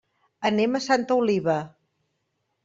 [0.49, 1.59] Anem a Santa Oliva.